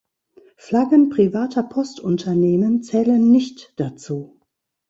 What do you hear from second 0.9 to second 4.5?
privater Postunternehmen zählen nicht dazu.